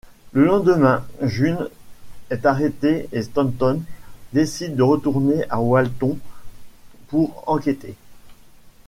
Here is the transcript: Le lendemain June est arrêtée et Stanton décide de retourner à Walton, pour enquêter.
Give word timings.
Le 0.31 0.43
lendemain 0.45 1.05
June 1.21 1.69
est 2.31 2.47
arrêtée 2.47 3.07
et 3.11 3.21
Stanton 3.21 3.83
décide 4.33 4.75
de 4.75 4.81
retourner 4.81 5.43
à 5.51 5.61
Walton, 5.61 6.17
pour 7.09 7.43
enquêter. 7.45 7.93